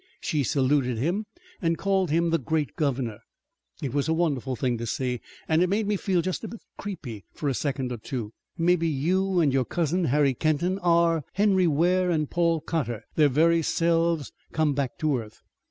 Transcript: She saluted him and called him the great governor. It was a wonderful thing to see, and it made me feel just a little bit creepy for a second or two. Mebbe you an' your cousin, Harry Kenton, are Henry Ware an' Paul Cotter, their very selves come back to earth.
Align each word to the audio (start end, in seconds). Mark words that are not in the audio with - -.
She 0.19 0.41
saluted 0.43 0.97
him 0.97 1.27
and 1.61 1.77
called 1.77 2.09
him 2.09 2.31
the 2.31 2.39
great 2.39 2.75
governor. 2.75 3.19
It 3.83 3.93
was 3.93 4.09
a 4.09 4.13
wonderful 4.15 4.55
thing 4.55 4.79
to 4.79 4.87
see, 4.87 5.21
and 5.47 5.61
it 5.61 5.69
made 5.69 5.85
me 5.85 5.95
feel 5.95 6.23
just 6.23 6.43
a 6.43 6.47
little 6.47 6.57
bit 6.57 6.63
creepy 6.81 7.23
for 7.33 7.47
a 7.47 7.53
second 7.53 7.91
or 7.91 7.97
two. 7.97 8.33
Mebbe 8.57 8.81
you 8.81 9.39
an' 9.39 9.51
your 9.51 9.63
cousin, 9.63 10.05
Harry 10.05 10.33
Kenton, 10.33 10.79
are 10.79 11.23
Henry 11.33 11.67
Ware 11.67 12.09
an' 12.09 12.25
Paul 12.25 12.61
Cotter, 12.61 13.03
their 13.13 13.29
very 13.29 13.61
selves 13.61 14.31
come 14.51 14.73
back 14.73 14.97
to 14.97 15.19
earth. 15.19 15.43